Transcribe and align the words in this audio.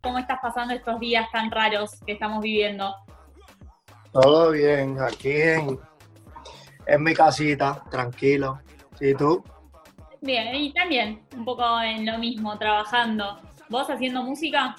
¿Cómo 0.00 0.18
estás 0.18 0.38
pasando 0.40 0.74
estos 0.74 1.00
días 1.00 1.30
tan 1.32 1.50
raros 1.50 1.90
que 2.06 2.12
estamos 2.12 2.42
viviendo? 2.42 2.94
Todo 4.12 4.52
bien, 4.52 4.96
aquí 5.00 5.32
en, 5.32 5.78
en 6.86 7.02
mi 7.02 7.14
casita, 7.14 7.82
tranquilo. 7.90 8.60
¿Y 9.00 9.14
tú? 9.14 9.42
Bien, 10.20 10.54
y 10.54 10.72
también 10.72 11.22
un 11.36 11.44
poco 11.44 11.80
en 11.80 12.06
lo 12.06 12.18
mismo, 12.18 12.56
trabajando. 12.58 13.40
¿Vos 13.68 13.88
haciendo 13.90 14.22
música? 14.22 14.74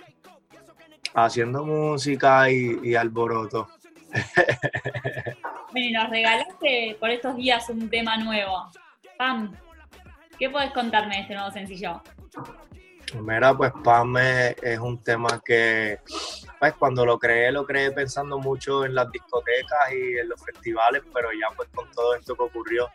Haciendo 1.13 1.65
música 1.65 2.49
y, 2.49 2.79
y 2.83 2.95
alboroto. 2.95 3.67
Bueno, 5.71 6.01
nos 6.01 6.09
regalaste 6.09 6.97
por 6.99 7.11
estos 7.11 7.35
días 7.35 7.69
un 7.69 7.89
tema 7.91 8.17
nuevo. 8.17 8.71
Pam, 9.19 9.55
¿qué 10.39 10.49
podés 10.49 10.71
contarme 10.71 11.15
de 11.15 11.21
este 11.21 11.35
nuevo 11.35 11.51
sencillo? 11.51 12.01
Mira, 13.15 13.55
pues 13.55 13.71
Pam 13.83 14.17
es, 14.17 14.79
un 14.79 15.03
tema 15.03 15.41
que, 15.43 15.99
pues 16.59 16.73
cuando 16.75 17.05
lo 17.05 17.17
creé, 17.17 17.51
lo 17.51 17.65
creé 17.65 17.91
pensando 17.91 18.37
mucho 18.37 18.85
en 18.85 18.95
las 18.95 19.11
discotecas 19.11 19.91
y 19.91 20.17
en 20.17 20.29
los 20.29 20.43
festivales, 20.43 21.03
pero 21.13 21.29
ya 21.31 21.47
pues 21.55 21.69
con 21.73 21.89
todo 21.91 22.15
esto 22.15 22.35
que 22.35 22.43
ocurrió, 22.43 22.87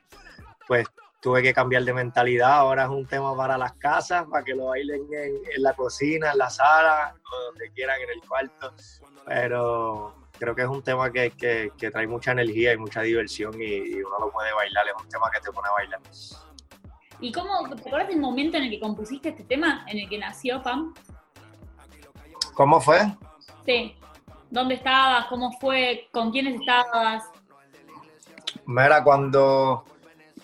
pues 0.66 0.87
tuve 1.20 1.42
que 1.42 1.54
cambiar 1.54 1.82
de 1.84 1.92
mentalidad. 1.92 2.52
Ahora 2.52 2.84
es 2.84 2.90
un 2.90 3.06
tema 3.06 3.37
para 3.37 3.56
las 3.56 3.73
casas, 3.74 4.27
para 4.30 4.45
que 4.45 4.54
lo 4.54 4.66
bailen 4.66 5.06
en, 5.12 5.40
en 5.54 5.62
la 5.62 5.73
cocina, 5.73 6.32
en 6.32 6.38
la 6.38 6.51
sala, 6.51 7.15
o 7.32 7.45
donde 7.46 7.70
quieran, 7.70 8.01
en 8.01 8.10
el 8.10 8.28
cuarto. 8.28 8.73
Pero 9.26 10.15
creo 10.38 10.54
que 10.54 10.62
es 10.62 10.68
un 10.68 10.82
tema 10.82 11.10
que, 11.10 11.30
que, 11.30 11.73
que 11.76 11.90
trae 11.90 12.06
mucha 12.06 12.32
energía 12.32 12.73
y 12.73 12.76
mucha 12.76 13.02
diversión 13.02 13.54
y, 13.60 14.02
uno 14.02 14.18
lo 14.20 14.30
puede 14.30 14.52
bailar, 14.52 14.87
es 14.88 15.02
un 15.02 15.09
tema 15.09 15.30
que 15.30 15.40
te 15.40 15.51
pone 15.51 15.68
a 15.68 15.73
bailar. 15.73 16.01
¿Y 17.24 17.33
cómo, 17.33 17.66
te 17.74 17.88
acuerdas 17.88 18.09
del 18.09 18.20
momento 18.20 18.59
en 18.59 18.64
el 18.64 18.70
que 18.70 18.78
compusiste 18.78 19.30
este 19.30 19.45
tema, 19.45 19.87
en 19.88 19.98
el 19.98 20.10
que 20.10 20.19
nació 20.19 20.62
Pam? 20.62 20.92
¿Cómo 22.52 22.82
fue? 22.82 23.01
Sí. 23.65 23.96
¿Dónde 24.51 24.74
estabas? 24.74 25.24
¿Cómo 25.29 25.51
fue? 25.52 26.07
¿Con 26.13 26.30
quiénes 26.30 26.60
estabas? 26.60 27.24
Mira, 28.66 29.02
cuando, 29.02 29.87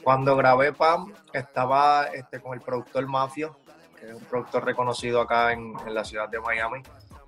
cuando 0.02 0.34
grabé 0.36 0.72
Pam, 0.72 1.12
estaba 1.34 2.06
este, 2.14 2.40
con 2.40 2.54
el 2.54 2.62
productor 2.62 3.06
Mafio, 3.06 3.58
que 3.98 4.06
es 4.08 4.14
un 4.14 4.24
productor 4.24 4.64
reconocido 4.64 5.20
acá 5.20 5.52
en, 5.52 5.74
en 5.86 5.94
la 5.94 6.02
ciudad 6.02 6.30
de 6.30 6.40
Miami. 6.40 6.80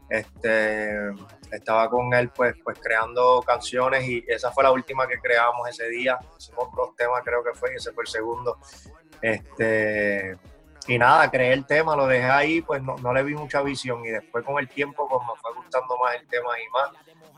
Este, 0.09 1.11
estaba 1.51 1.91
con 1.91 2.15
él 2.15 2.31
pues, 2.31 2.55
pues 2.65 2.79
creando 2.79 3.43
canciones 3.47 4.09
y 4.09 4.25
esa 4.29 4.51
fue 4.51 4.65
la 4.65 4.73
última 4.73 5.07
que 5.07 5.19
creamos 5.19 5.69
ese 5.69 5.91
día. 5.91 6.19
Hicimos 6.39 6.69
dos 6.75 6.97
temas 6.97 7.21
creo 7.23 7.45
que 7.45 7.53
fue 7.53 7.73
y 7.75 7.77
ese 7.77 7.93
fue 7.93 8.05
el 8.05 8.09
segundo. 8.09 8.57
Este, 9.23 10.37
y 10.89 10.99
nada, 10.99 11.31
creé 11.31 11.53
el 11.53 11.65
tema, 11.65 11.95
lo 11.95 12.07
dejé 12.07 12.29
ahí, 12.29 12.61
pues 12.61 12.83
no, 12.83 12.97
no, 12.97 13.15
le 13.15 13.23
vi 13.23 13.35
mucha 13.35 13.63
visión 13.63 14.05
y 14.05 14.11
después 14.11 14.45
con 14.45 14.59
el 14.59 14.69
tiempo 14.69 15.09
pues 15.09 15.23
me 15.23 15.41
fue 15.41 15.55
gustando 15.55 15.97
más 15.99 16.17
el 16.17 16.27
tema 16.27 16.51
y 16.59 16.69
más. 16.71 16.91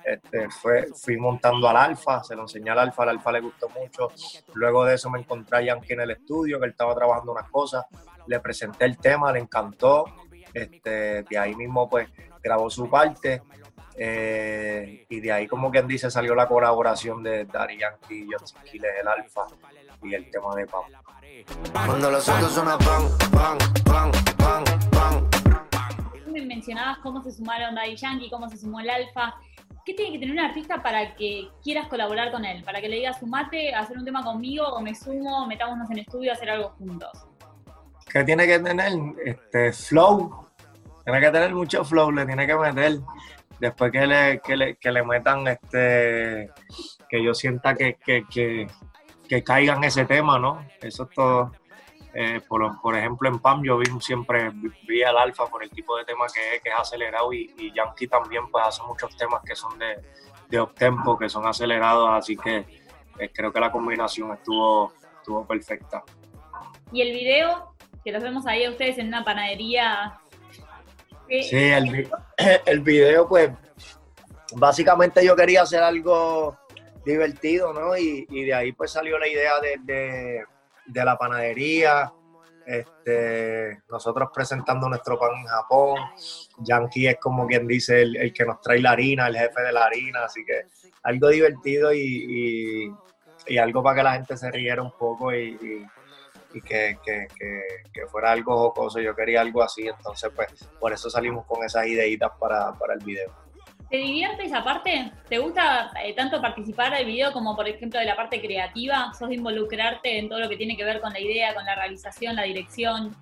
Este, 0.04 0.50
fue, 0.50 0.88
fui 0.94 1.16
montando 1.16 1.68
al 1.68 1.76
Alfa, 1.76 2.22
se 2.24 2.34
lo 2.34 2.42
enseñé 2.42 2.70
al 2.70 2.78
Alfa, 2.78 3.04
al 3.04 3.10
Alfa 3.10 3.32
le 3.32 3.40
gustó 3.40 3.68
mucho. 3.68 4.08
Luego 4.54 4.84
de 4.84 4.94
eso 4.94 5.10
me 5.10 5.20
encontré 5.20 5.58
a 5.58 5.62
Yankee 5.62 5.92
en 5.92 6.00
el 6.00 6.10
estudio, 6.10 6.58
que 6.58 6.66
él 6.66 6.72
estaba 6.72 6.94
trabajando 6.94 7.32
unas 7.32 7.50
cosas, 7.50 7.84
le 8.26 8.40
presenté 8.40 8.86
el 8.86 8.98
tema, 8.98 9.32
le 9.32 9.40
encantó. 9.40 10.06
Este, 10.52 11.24
de 11.24 11.38
ahí 11.38 11.54
mismo 11.56 11.90
pues 11.90 12.08
grabó 12.40 12.70
su 12.70 12.88
parte 12.88 13.42
eh, 13.96 15.06
y 15.08 15.20
de 15.20 15.32
ahí 15.32 15.46
como 15.46 15.70
quien 15.70 15.86
dice 15.86 16.10
salió 16.10 16.34
la 16.34 16.48
colaboración 16.48 17.22
de 17.22 17.44
Dari 17.44 17.78
Yankee, 17.78 18.26
Johnson 18.30 18.62
Quiles, 18.64 18.90
el 19.00 19.08
Alfa 19.08 19.46
y 20.02 20.14
el 20.14 20.30
tema 20.30 20.54
de 20.54 20.66
Pam. 20.66 20.84
Cuando 21.72 22.10
los 22.10 22.28
otros 22.28 22.52
suenan 22.52 22.78
pan, 22.78 23.02
pan, 23.32 23.58
pan, 23.84 24.12
pan, 24.36 24.64
pan. 24.90 25.30
Me 26.26 26.42
mencionabas 26.42 26.98
cómo 26.98 27.22
se 27.22 27.32
sumaron 27.32 27.74
Daddy 27.74 27.96
Yankee, 27.96 28.30
cómo 28.30 28.48
se 28.48 28.56
sumó 28.56 28.80
el 28.80 28.90
Alfa. 28.90 29.34
¿Qué 29.84 29.94
tiene 29.94 30.12
que 30.12 30.18
tener 30.20 30.34
un 30.34 30.40
artista 30.40 30.82
para 30.82 31.14
que 31.16 31.48
quieras 31.62 31.88
colaborar 31.88 32.30
con 32.30 32.44
él? 32.44 32.62
Para 32.62 32.80
que 32.80 32.88
le 32.88 32.96
digas, 32.96 33.18
sumate 33.18 33.74
a 33.74 33.80
hacer 33.80 33.98
un 33.98 34.04
tema 34.04 34.22
conmigo 34.22 34.64
o 34.66 34.80
me 34.80 34.94
sumo, 34.94 35.46
metámonos 35.46 35.90
en 35.90 35.98
estudio 35.98 36.30
a 36.30 36.34
hacer 36.34 36.50
algo 36.50 36.70
juntos. 36.78 37.10
¿Qué 38.10 38.22
tiene 38.24 38.46
que 38.46 38.60
tener? 38.60 38.92
Este, 39.24 39.72
flow. 39.72 40.46
Tiene 41.04 41.20
que 41.20 41.30
tener 41.30 41.54
mucho 41.54 41.84
flow, 41.84 42.12
le 42.12 42.24
tiene 42.26 42.46
que 42.46 42.54
meter. 42.54 43.00
Después 43.58 43.92
que 43.92 44.06
le, 44.06 44.40
que 44.40 44.56
le, 44.56 44.76
que 44.76 44.92
le 44.92 45.02
metan, 45.02 45.46
este, 45.48 46.50
que 47.08 47.22
yo 47.22 47.34
sienta 47.34 47.74
que, 47.74 47.94
que, 48.04 48.24
que, 48.32 48.66
que 49.28 49.42
caiga 49.42 49.74
en 49.74 49.84
ese 49.84 50.04
tema, 50.04 50.38
¿no? 50.38 50.66
Eso 50.80 51.04
es 51.04 51.10
todo. 51.10 51.52
Eh, 52.16 52.40
por, 52.46 52.80
por, 52.80 52.96
ejemplo, 52.96 53.28
en 53.28 53.40
PAM 53.40 53.64
yo 53.64 53.76
vi 53.76 53.86
siempre 54.00 54.52
vi 54.86 55.02
al 55.02 55.18
Alfa 55.18 55.46
por 55.46 55.64
el 55.64 55.70
tipo 55.70 55.96
de 55.96 56.04
tema 56.04 56.26
que 56.32 56.56
es, 56.56 56.62
que 56.62 56.68
es 56.68 56.74
acelerado 56.76 57.32
y, 57.32 57.52
y 57.58 57.72
Yankee 57.74 58.06
también 58.06 58.48
pues 58.52 58.64
hace 58.64 58.82
muchos 58.84 59.16
temas 59.16 59.42
que 59.42 59.56
son 59.56 59.76
de, 59.80 60.00
de 60.48 60.60
uptempo, 60.60 61.18
que 61.18 61.28
son 61.28 61.44
acelerados, 61.44 62.08
así 62.10 62.36
que 62.36 62.58
eh, 63.18 63.30
creo 63.32 63.52
que 63.52 63.58
la 63.58 63.72
combinación 63.72 64.32
estuvo, 64.32 64.92
estuvo 65.16 65.44
perfecta. 65.44 66.04
¿Y 66.92 67.02
el 67.02 67.12
video? 67.12 67.74
Que 68.04 68.12
los 68.12 68.22
vemos 68.22 68.46
ahí 68.46 68.64
a 68.64 68.70
ustedes 68.70 68.98
en 68.98 69.08
una 69.08 69.24
panadería. 69.24 70.20
Sí, 71.28 71.56
el, 71.56 72.08
el 72.66 72.80
video 72.80 73.28
pues 73.28 73.50
básicamente 74.54 75.24
yo 75.24 75.34
quería 75.34 75.62
hacer 75.62 75.82
algo 75.82 76.56
divertido, 77.04 77.72
¿no? 77.72 77.96
Y, 77.96 78.26
y, 78.30 78.44
de 78.44 78.54
ahí 78.54 78.72
pues 78.72 78.92
salió 78.92 79.18
la 79.18 79.28
idea 79.28 79.60
de, 79.60 80.44
de, 80.86 81.04
la 81.04 81.16
panadería, 81.16 82.12
este, 82.66 83.82
nosotros 83.90 84.30
presentando 84.32 84.88
nuestro 84.88 85.18
pan 85.18 85.32
en 85.36 85.46
Japón, 85.46 86.00
Yankee 86.58 87.08
es 87.08 87.16
como 87.18 87.46
quien 87.46 87.66
dice 87.66 88.02
el, 88.02 88.16
el, 88.16 88.32
que 88.32 88.44
nos 88.44 88.60
trae 88.60 88.80
la 88.80 88.92
harina, 88.92 89.26
el 89.26 89.36
jefe 89.36 89.62
de 89.62 89.72
la 89.72 89.84
harina, 89.84 90.24
así 90.24 90.44
que 90.44 90.62
algo 91.02 91.28
divertido 91.28 91.92
y, 91.92 92.00
y, 92.00 92.94
y 93.46 93.58
algo 93.58 93.82
para 93.82 93.96
que 93.96 94.02
la 94.02 94.12
gente 94.14 94.36
se 94.36 94.50
riera 94.50 94.82
un 94.82 94.92
poco 94.92 95.34
y, 95.34 95.86
que, 96.64 96.98
que, 97.04 97.26
que, 97.36 97.60
que, 97.92 98.06
fuera 98.06 98.30
algo 98.30 98.56
jocoso, 98.56 99.00
yo 99.00 99.14
quería 99.14 99.40
algo 99.40 99.60
así, 99.60 99.88
entonces 99.88 100.30
pues 100.34 100.48
por 100.78 100.92
eso 100.92 101.10
salimos 101.10 101.44
con 101.46 101.64
esas 101.64 101.84
ideitas 101.86 102.30
para, 102.38 102.72
para 102.74 102.94
el 102.94 103.00
video. 103.00 103.43
¿Te 103.90 103.96
divierte 103.98 104.44
esa 104.44 104.64
parte? 104.64 105.12
¿Te 105.28 105.38
gusta 105.38 105.92
eh, 106.02 106.14
tanto 106.14 106.40
participar 106.40 106.92
del 106.92 107.06
video 107.06 107.32
como, 107.32 107.54
por 107.54 107.68
ejemplo, 107.68 108.00
de 108.00 108.06
la 108.06 108.16
parte 108.16 108.40
creativa? 108.40 109.12
¿Sos 109.16 109.28
de 109.28 109.36
involucrarte 109.36 110.18
en 110.18 110.28
todo 110.28 110.40
lo 110.40 110.48
que 110.48 110.56
tiene 110.56 110.76
que 110.76 110.84
ver 110.84 111.00
con 111.00 111.12
la 111.12 111.20
idea, 111.20 111.54
con 111.54 111.64
la 111.64 111.74
realización, 111.74 112.34
la 112.34 112.42
dirección? 112.42 113.14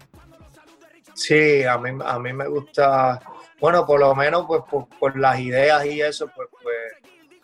Sí, 1.15 1.62
a 1.65 1.77
mí, 1.77 1.91
a 2.05 2.19
mí 2.19 2.33
me 2.33 2.49
gusta, 2.49 3.21
bueno, 3.61 3.84
por 3.84 4.00
lo 4.00 4.15
menos 4.15 4.45
pues 4.47 4.62
por, 4.71 4.89
por 4.89 5.19
las 5.19 5.39
ideas 5.41 5.84
y 5.84 6.00
eso, 6.00 6.31
pues, 6.34 6.49
pues 6.62 6.77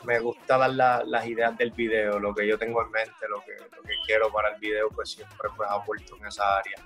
me 0.04 0.18
gusta 0.20 0.56
dar 0.56 0.70
la, 0.70 1.02
las 1.04 1.26
ideas 1.26 1.56
del 1.58 1.72
video, 1.72 2.18
lo 2.18 2.34
que 2.34 2.46
yo 2.46 2.58
tengo 2.58 2.82
en 2.82 2.90
mente, 2.90 3.28
lo 3.28 3.40
que, 3.40 3.52
lo 3.76 3.82
que 3.82 3.94
quiero 4.06 4.32
para 4.32 4.54
el 4.54 4.60
video, 4.60 4.88
pues 4.90 5.10
siempre 5.10 5.50
pues 5.54 5.68
aporto 5.70 6.16
en 6.16 6.26
esa 6.26 6.58
área. 6.58 6.76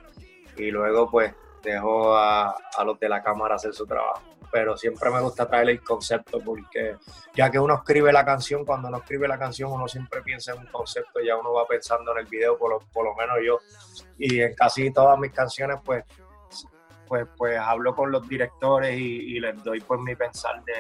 Y 0.57 0.71
luego 0.71 1.11
pues 1.11 1.33
dejo 1.63 2.15
a, 2.17 2.51
a 2.51 2.85
los 2.85 2.99
de 2.99 3.09
la 3.09 3.23
cámara 3.23 3.55
hacer 3.57 3.73
su 3.73 3.87
trabajo. 3.87 4.23
Pero 4.51 4.77
siempre 4.77 5.11
me 5.11 5.21
gusta 5.21 5.47
traer 5.49 5.71
el 5.71 5.83
concepto 5.83 6.39
porque 6.41 6.97
ya 7.35 7.51
que 7.51 7.59
uno 7.59 7.75
escribe 7.77 8.13
la 8.13 8.25
canción, 8.25 8.65
cuando 8.67 8.89
uno 8.89 8.99
escribe 8.99 9.27
la 9.27 9.39
canción 9.39 9.73
uno 9.73 9.89
siempre 9.89 10.21
piensa 10.21 10.53
en 10.53 10.59
un 10.59 10.67
concepto, 10.67 11.21
ya 11.21 11.37
uno 11.37 11.55
va 11.55 11.67
pensando 11.67 12.13
en 12.13 12.19
el 12.19 12.27
video, 12.27 12.59
por 12.59 12.71
lo, 12.71 12.79
por 12.93 13.05
lo 13.05 13.15
menos 13.15 13.39
yo, 13.43 13.59
y 14.19 14.41
en 14.41 14.55
casi 14.55 14.93
todas 14.93 15.19
mis 15.19 15.33
canciones 15.33 15.79
pues 15.83 16.05
pues, 17.13 17.27
pues 17.37 17.59
hablo 17.59 17.95
con 17.95 18.11
los 18.11 18.27
directores 18.27 18.99
y, 18.99 19.37
y 19.37 19.41
les 19.41 19.63
doy 19.63 19.81
pues 19.81 20.01
mi 20.01 20.17
pensar 20.17 20.63
de, 20.65 20.73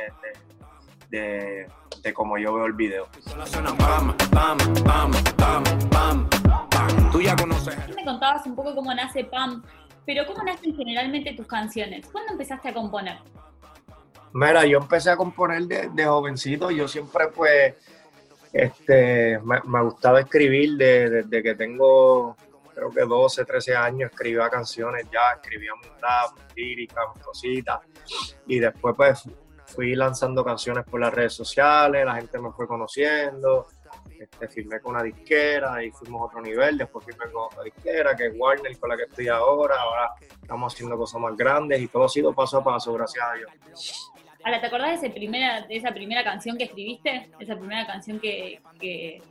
de, 1.10 1.18
de, 1.18 1.66
de 2.02 2.14
cómo 2.14 2.38
yo 2.38 2.54
veo 2.54 2.64
el 2.64 2.72
video. 2.72 3.06
Me 7.94 8.04
contabas 8.04 8.46
un 8.46 8.56
poco 8.56 8.74
cómo 8.74 8.94
nace 8.94 9.24
PAM, 9.24 9.62
pero 10.04 10.26
¿cómo 10.26 10.42
nacen 10.42 10.74
generalmente 10.76 11.32
tus 11.34 11.46
canciones? 11.46 12.06
¿Cuándo 12.10 12.32
empezaste 12.32 12.68
a 12.68 12.74
componer? 12.74 13.18
Mira, 14.34 14.64
yo 14.64 14.78
empecé 14.78 15.10
a 15.10 15.16
componer 15.16 15.62
de, 15.64 16.04
jovencito, 16.04 16.70
yo 16.70 16.88
siempre 16.88 17.28
pues, 17.28 17.74
este, 18.52 19.38
me, 19.40 19.82
gustaba 19.82 20.20
escribir 20.20 20.76
desde 20.76 21.22
de, 21.24 21.42
que 21.42 21.54
tengo, 21.54 22.36
creo 22.74 22.90
que 22.90 23.02
12, 23.02 23.44
13 23.44 23.76
años, 23.76 24.10
escribía 24.10 24.48
canciones 24.48 25.06
ya, 25.12 25.32
escribía 25.36 25.74
un 25.74 25.82
rap, 26.00 26.38
líricas, 26.56 27.04
cositas, 27.22 27.80
y 28.46 28.58
después 28.58 28.94
pues 28.96 29.22
fui 29.66 29.94
lanzando 29.94 30.44
canciones 30.44 30.84
por 30.84 31.00
las 31.00 31.12
redes 31.12 31.34
sociales, 31.34 32.04
la 32.04 32.14
gente 32.14 32.38
me 32.38 32.52
fue 32.52 32.66
conociendo, 32.66 33.66
este, 34.22 34.48
firmé 34.48 34.80
con 34.80 34.94
una 34.94 35.02
disquera 35.02 35.82
y 35.82 35.90
fuimos 35.90 36.20
a 36.20 36.24
otro 36.26 36.40
nivel, 36.40 36.78
después 36.78 37.04
firmé 37.04 37.24
con 37.32 37.44
otra 37.44 37.64
disquera 37.64 38.14
que 38.14 38.26
es 38.26 38.34
Warner 38.36 38.78
con 38.78 38.90
la 38.90 38.96
que 38.96 39.02
estoy 39.04 39.28
ahora, 39.28 39.74
ahora 39.80 40.10
estamos 40.40 40.72
haciendo 40.72 40.96
cosas 40.96 41.20
más 41.20 41.36
grandes 41.36 41.80
y 41.80 41.88
todo 41.88 42.04
ha 42.04 42.08
sido 42.08 42.32
paso 42.32 42.58
a 42.58 42.64
paso, 42.64 42.92
gracias 42.92 43.24
a 43.24 43.34
Dios. 43.34 44.12
Ahora, 44.44 44.60
¿te 44.60 44.66
acordás 44.66 45.00
de, 45.00 45.06
esa 45.06 45.14
primera, 45.14 45.62
de 45.62 45.76
esa 45.76 45.92
primera 45.92 46.22
canción 46.24 46.56
que 46.56 46.64
escribiste? 46.64 47.30
Esa 47.38 47.56
primera 47.56 47.86
canción 47.86 48.20
que... 48.20 48.60
que 48.80 49.22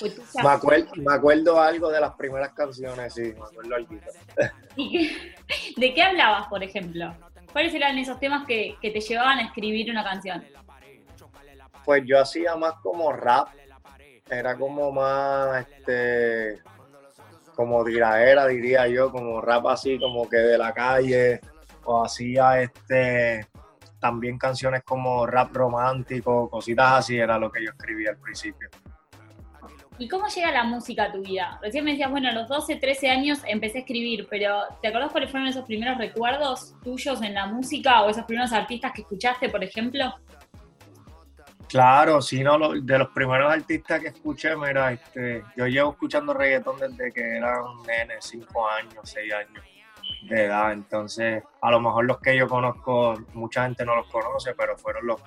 me, 0.00 0.48
acuerdo, 0.48 0.90
me 0.96 1.14
acuerdo 1.14 1.60
algo 1.60 1.88
de 1.90 2.00
las 2.00 2.14
primeras 2.14 2.52
canciones, 2.54 3.14
sí, 3.14 3.22
me 3.22 3.44
acuerdo 3.44 3.76
algo. 3.76 3.94
¿De 5.76 5.94
qué 5.94 6.02
hablabas, 6.02 6.48
por 6.48 6.64
ejemplo? 6.64 7.14
¿Cuáles 7.52 7.72
eran 7.74 7.98
esos 7.98 8.18
temas 8.18 8.44
que, 8.46 8.76
que 8.80 8.90
te 8.90 9.00
llevaban 9.00 9.38
a 9.38 9.42
escribir 9.42 9.90
una 9.90 10.02
canción? 10.02 10.44
Pues 11.84 12.02
yo 12.06 12.20
hacía 12.20 12.56
más 12.56 12.74
como 12.82 13.12
rap, 13.12 13.48
era 14.32 14.56
como 14.56 14.90
más, 14.90 15.66
este, 15.66 16.62
como 17.54 17.84
tiraera, 17.84 18.46
diría 18.46 18.86
yo, 18.88 19.10
como 19.10 19.40
rap 19.40 19.66
así, 19.66 19.98
como 19.98 20.28
que 20.28 20.38
de 20.38 20.58
la 20.58 20.72
calle, 20.72 21.40
o 21.84 22.02
hacía 22.02 22.62
este, 22.62 23.46
también 24.00 24.38
canciones 24.38 24.82
como 24.84 25.26
rap 25.26 25.54
romántico, 25.54 26.48
cositas 26.48 26.92
así, 26.92 27.18
era 27.18 27.38
lo 27.38 27.50
que 27.52 27.64
yo 27.64 27.70
escribía 27.70 28.10
al 28.10 28.18
principio. 28.18 28.68
¿Y 29.98 30.08
cómo 30.08 30.26
llega 30.26 30.50
la 30.50 30.64
música 30.64 31.04
a 31.04 31.12
tu 31.12 31.20
vida? 31.20 31.58
Recién 31.62 31.84
me 31.84 31.92
decías, 31.92 32.10
bueno, 32.10 32.28
a 32.28 32.32
los 32.32 32.48
12, 32.48 32.76
13 32.76 33.10
años 33.10 33.40
empecé 33.46 33.78
a 33.78 33.80
escribir, 33.82 34.26
pero 34.30 34.62
¿te 34.80 34.88
acordás 34.88 35.12
cuáles 35.12 35.30
fueron 35.30 35.48
esos 35.48 35.64
primeros 35.66 35.98
recuerdos 35.98 36.74
tuyos 36.82 37.20
en 37.22 37.34
la 37.34 37.46
música 37.46 38.02
o 38.02 38.08
esos 38.08 38.24
primeros 38.24 38.52
artistas 38.52 38.92
que 38.92 39.02
escuchaste, 39.02 39.50
por 39.50 39.62
ejemplo? 39.62 40.12
Claro, 41.72 42.20
sí, 42.20 42.42
no, 42.44 42.58
lo- 42.58 42.78
de 42.78 42.98
los 42.98 43.08
primeros 43.08 43.50
artistas 43.50 43.98
que 44.00 44.08
escuché, 44.08 44.54
mira, 44.56 44.92
este, 44.92 45.42
yo 45.56 45.66
llevo 45.66 45.92
escuchando 45.92 46.34
reggaetón 46.34 46.78
desde 46.78 47.10
que 47.10 47.38
era 47.38 47.62
un 47.64 47.82
nene, 47.86 48.16
5 48.20 48.68
años, 48.68 49.00
6 49.04 49.32
años 49.32 49.64
de 50.28 50.44
edad, 50.44 50.70
entonces 50.72 51.42
a 51.62 51.70
lo 51.70 51.80
mejor 51.80 52.04
los 52.04 52.18
que 52.20 52.36
yo 52.36 52.46
conozco, 52.46 53.14
mucha 53.32 53.64
gente 53.64 53.86
no 53.86 53.96
los 53.96 54.06
conoce, 54.08 54.52
pero 54.54 54.76
fueron 54.76 55.06
los, 55.06 55.20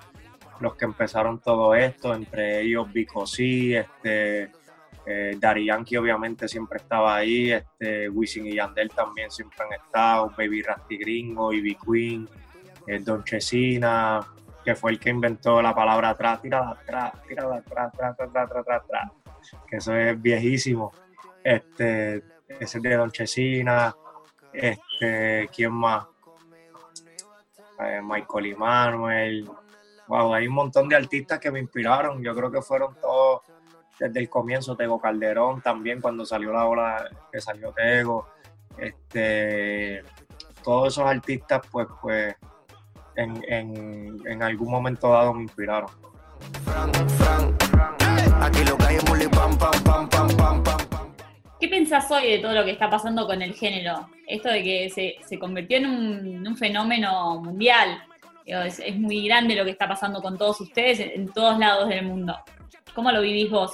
los 0.60 0.76
que 0.76 0.84
empezaron 0.84 1.40
todo 1.40 1.74
esto, 1.74 2.14
entre 2.14 2.60
ellos 2.60 2.92
Vico 2.92 3.26
C, 3.26 3.78
este, 3.78 4.52
eh, 5.04 5.36
Daddy 5.40 5.66
Yankee 5.66 5.96
obviamente 5.96 6.46
siempre 6.46 6.76
estaba 6.78 7.16
ahí, 7.16 7.50
este, 7.50 8.08
Wisin 8.08 8.46
y 8.46 8.54
Yandel 8.54 8.90
también 8.90 9.32
siempre 9.32 9.58
han 9.64 9.72
estado, 9.72 10.32
Baby 10.38 10.62
Rasty 10.62 10.96
Gringo, 10.96 11.52
Ivy 11.52 11.76
Queen, 11.84 12.28
eh, 12.86 13.00
Don 13.00 13.24
Chesina, 13.24 14.20
que 14.66 14.74
fue 14.74 14.90
el 14.90 14.98
que 14.98 15.10
inventó 15.10 15.62
la 15.62 15.72
palabra 15.72 16.10
atrás, 16.10 16.42
tírala 16.42 16.70
atrás, 16.70 17.12
tírala 17.28 17.58
atrás, 17.58 17.94
atrás, 17.94 18.16
atrás, 18.18 18.50
atrás, 18.50 18.82
atrás, 18.82 19.12
que 19.68 19.76
eso 19.76 19.94
es 19.94 20.20
viejísimo. 20.20 20.90
Este, 21.44 22.16
ese 22.48 22.78
es 22.78 22.82
de 22.82 22.96
Don 22.96 23.12
Chesina, 23.12 23.94
este, 24.52 25.48
¿quién 25.54 25.72
más? 25.72 26.04
Eh, 27.78 28.00
Michael 28.02 28.46
Emanuel. 28.46 29.48
Wow, 30.08 30.34
hay 30.34 30.48
un 30.48 30.54
montón 30.54 30.88
de 30.88 30.96
artistas 30.96 31.38
que 31.38 31.52
me 31.52 31.60
inspiraron. 31.60 32.20
Yo 32.20 32.34
creo 32.34 32.50
que 32.50 32.60
fueron 32.60 32.96
todos 33.00 33.42
desde 34.00 34.18
el 34.18 34.28
comienzo. 34.28 34.76
Tego 34.76 35.00
Calderón 35.00 35.60
también, 35.60 36.00
cuando 36.00 36.26
salió 36.26 36.52
la 36.52 36.66
ola 36.66 37.08
que 37.30 37.40
salió 37.40 37.70
Tego. 37.70 38.26
Este, 38.76 40.02
todos 40.64 40.88
esos 40.88 41.04
artistas, 41.04 41.60
pues, 41.70 41.86
pues, 42.02 42.34
en, 43.16 44.20
en, 44.26 44.42
algún 44.42 44.70
momento 44.70 45.10
dado 45.10 45.34
me 45.34 45.42
inspiraron. 45.42 45.90
¿Qué 51.58 51.68
pensás 51.68 52.10
hoy 52.10 52.30
de 52.30 52.38
todo 52.38 52.52
lo 52.52 52.64
que 52.64 52.72
está 52.72 52.90
pasando 52.90 53.26
con 53.26 53.40
el 53.42 53.54
género? 53.54 54.08
Esto 54.26 54.48
de 54.48 54.62
que 54.62 54.90
se, 54.90 55.16
se 55.26 55.38
convirtió 55.38 55.78
en 55.78 55.86
un, 55.86 56.46
un 56.46 56.56
fenómeno 56.56 57.40
mundial. 57.40 58.02
Es, 58.44 58.78
es 58.78 58.96
muy 58.96 59.26
grande 59.26 59.56
lo 59.56 59.64
que 59.64 59.72
está 59.72 59.88
pasando 59.88 60.20
con 60.22 60.38
todos 60.38 60.60
ustedes 60.60 61.00
en 61.00 61.32
todos 61.32 61.58
lados 61.58 61.88
del 61.88 62.04
mundo. 62.04 62.36
¿Cómo 62.94 63.10
lo 63.10 63.20
vivís 63.20 63.50
vos? 63.50 63.72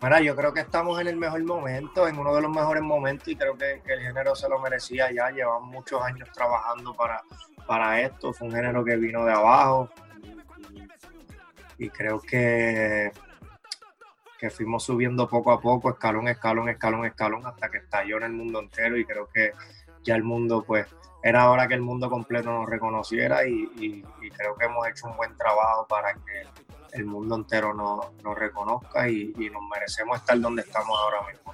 Mira, 0.00 0.20
yo 0.20 0.36
creo 0.36 0.54
que 0.54 0.60
estamos 0.60 1.00
en 1.00 1.08
el 1.08 1.16
mejor 1.16 1.42
momento, 1.42 2.06
en 2.06 2.16
uno 2.18 2.32
de 2.32 2.42
los 2.42 2.50
mejores 2.52 2.84
momentos, 2.84 3.26
y 3.26 3.34
creo 3.34 3.58
que, 3.58 3.82
el 3.84 4.00
género 4.00 4.36
se 4.36 4.48
lo 4.48 4.60
merecía 4.60 5.10
ya. 5.10 5.30
Llevamos 5.30 5.72
muchos 5.72 6.00
años 6.00 6.28
trabajando 6.32 6.94
para, 6.94 7.20
para 7.66 8.00
esto. 8.00 8.32
Fue 8.32 8.46
un 8.46 8.54
género 8.54 8.84
que 8.84 8.96
vino 8.96 9.24
de 9.24 9.32
abajo. 9.32 9.90
Y, 11.78 11.90
creo 11.90 12.20
que, 12.20 13.10
que 14.38 14.50
fuimos 14.50 14.84
subiendo 14.84 15.28
poco 15.28 15.50
a 15.50 15.60
poco, 15.60 15.90
escalón, 15.90 16.28
escalón, 16.28 16.68
escalón, 16.68 17.04
escalón, 17.04 17.46
hasta 17.46 17.68
que 17.68 17.78
estalló 17.78 18.18
en 18.18 18.22
el 18.22 18.32
mundo 18.32 18.60
entero. 18.60 18.96
Y 18.96 19.04
creo 19.04 19.28
que 19.28 19.52
ya 20.04 20.14
el 20.14 20.22
mundo, 20.22 20.62
pues, 20.64 20.86
era 21.24 21.50
hora 21.50 21.66
que 21.66 21.74
el 21.74 21.82
mundo 21.82 22.08
completo 22.08 22.52
nos 22.52 22.68
reconociera. 22.68 23.44
Y 23.44 24.04
creo 24.36 24.54
que 24.56 24.64
hemos 24.64 24.86
hecho 24.86 25.08
un 25.08 25.16
buen 25.16 25.36
trabajo 25.36 25.88
para 25.88 26.14
que 26.14 26.67
el 26.92 27.04
mundo 27.04 27.36
entero 27.36 27.74
nos, 27.74 28.12
nos 28.22 28.36
reconozca 28.36 29.08
y, 29.08 29.32
y 29.38 29.50
nos 29.50 29.62
merecemos 29.70 30.18
estar 30.18 30.38
donde 30.40 30.62
estamos 30.62 30.98
ahora 30.98 31.26
mismo. 31.26 31.48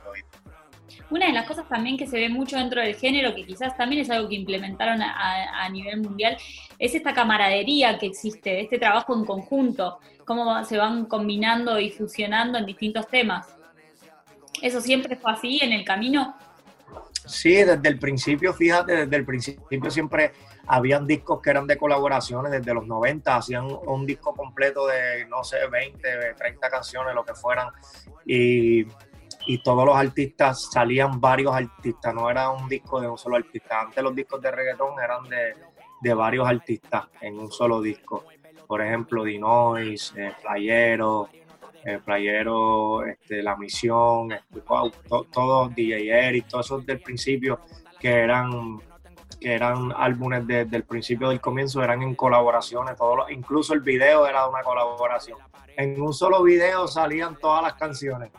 Una 1.11 1.27
de 1.27 1.33
las 1.33 1.47
cosas 1.47 1.69
también 1.69 1.97
que 1.97 2.07
se 2.07 2.19
ve 2.19 2.29
mucho 2.29 2.57
dentro 2.57 2.81
del 2.81 2.95
género, 2.95 3.35
que 3.35 3.45
quizás 3.45 3.77
también 3.77 4.03
es 4.03 4.11
algo 4.11 4.29
que 4.29 4.37
implementaron 4.37 5.01
a 5.03 5.69
nivel 5.69 6.01
mundial, 6.01 6.37
es 6.79 6.95
esta 6.95 7.13
camaradería 7.13 7.99
que 7.99 8.07
existe, 8.07 8.61
este 8.61 8.79
trabajo 8.79 9.15
en 9.15 9.25
conjunto, 9.25 9.99
cómo 10.25 10.65
se 10.65 10.79
van 10.79 11.07
combinando 11.07 11.79
y 11.79 11.91
fusionando 11.91 12.59
en 12.59 12.67
distintos 12.67 13.07
temas. 13.09 13.55
¿Eso 14.63 14.81
siempre 14.81 15.17
fue 15.17 15.33
así 15.33 15.59
en 15.63 15.73
el 15.73 15.85
camino? 15.85 16.35
Sí, 17.27 17.55
desde 17.55 17.89
el 17.89 17.99
principio, 17.99 18.53
fíjate, 18.53 18.93
desde 18.97 19.17
el 19.17 19.25
principio 19.25 19.91
siempre 19.91 20.33
habían 20.67 21.07
discos 21.07 21.41
que 21.41 21.51
eran 21.51 21.67
de 21.67 21.79
colaboraciones, 21.79 22.53
desde 22.53 22.75
los 22.75 22.87
90 22.87 23.37
hacían 23.37 23.67
un 23.87 24.05
disco 24.05 24.35
completo 24.35 24.87
de, 24.87 25.27
no 25.27 25.43
sé, 25.43 25.67
20, 25.71 26.35
30 26.35 26.71
canciones, 26.71 27.15
lo 27.15 27.25
que 27.25 27.35
fueran, 27.35 27.69
y, 28.27 28.85
todos 29.63 29.85
los 29.85 29.97
artistas, 29.97 30.71
salían 30.73 31.21
varios 31.21 31.55
artistas, 31.55 32.15
no 32.15 32.31
era 32.31 32.51
un 32.51 32.67
disco 32.67 32.99
de 33.01 33.09
un 33.09 33.19
solo 33.19 33.37
artista. 33.37 33.83
Antes 33.83 34.03
los 34.03 34.15
discos 34.15 34.41
de 34.41 34.51
reggaetón 34.51 34.95
eran 35.03 35.25
de, 35.29 35.55
de 36.01 36.15
varios 36.15 36.49
artistas 36.49 37.05
en 37.21 37.39
un 37.39 37.53
solo 37.53 37.83
disco. 37.83 38.25
Por 38.67 38.81
ejemplo, 38.81 39.23
Dinois, 39.23 40.15
eh, 40.17 40.33
Playero, 40.41 41.29
eh, 41.87 42.01
Playero, 42.05 43.05
este, 43.05 43.43
La 43.43 43.57
Misión, 43.57 44.33
este, 44.33 44.61
todos 45.33 45.75
DJ 45.75 46.29
Eric, 46.29 46.47
todos 46.49 46.67
esos 46.67 46.87
del 46.87 47.01
principio 47.01 47.61
que 48.01 48.11
eran 48.11 48.79
que 49.41 49.53
eran 49.53 49.93
álbumes 49.95 50.47
desde 50.47 50.75
el 50.77 50.85
principio 50.85 51.29
del 51.29 51.39
comienzo, 51.41 51.83
eran 51.83 52.01
en 52.03 52.15
colaboraciones, 52.15 52.97
todos 52.97 53.19
los- 53.19 53.31
incluso 53.31 53.75
el 53.75 53.81
video 53.81 54.27
era 54.27 54.49
una 54.49 54.63
colaboración. 54.63 55.37
En 55.77 56.01
un 56.01 56.15
solo 56.15 56.43
video 56.43 56.87
salían 56.89 57.37
todas 57.37 57.63
las 57.63 57.75
canciones. 57.75 58.31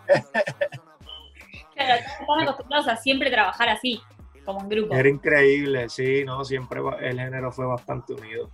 Claro, 1.75 2.01
están 2.19 2.39
acostumbrados 2.41 2.87
a 2.87 2.95
siempre 2.95 3.29
trabajar 3.29 3.69
así, 3.69 4.01
como 4.45 4.61
en 4.61 4.69
grupo. 4.69 4.95
Era 4.95 5.09
increíble, 5.09 5.89
sí, 5.89 6.23
no, 6.25 6.43
siempre 6.45 6.81
el 7.01 7.19
género 7.19 7.51
fue 7.51 7.65
bastante 7.65 8.13
unido. 8.13 8.49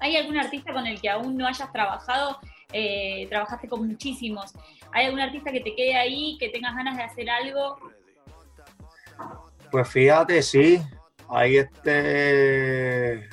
¿Hay 0.00 0.16
algún 0.16 0.36
artista 0.36 0.72
con 0.72 0.86
el 0.86 1.00
que 1.00 1.08
aún 1.08 1.36
no 1.36 1.46
hayas 1.46 1.70
trabajado? 1.72 2.38
Eh, 2.72 3.26
trabajaste 3.28 3.68
con 3.68 3.86
muchísimos. 3.86 4.52
¿Hay 4.92 5.06
algún 5.06 5.20
artista 5.20 5.50
que 5.52 5.60
te 5.60 5.74
quede 5.74 5.96
ahí, 5.96 6.36
que 6.38 6.48
tengas 6.48 6.74
ganas 6.74 6.96
de 6.96 7.02
hacer 7.02 7.28
algo? 7.30 7.78
Pues 9.70 9.88
fíjate, 9.88 10.42
sí, 10.42 10.82
hay 11.28 11.56
este. 11.58 13.28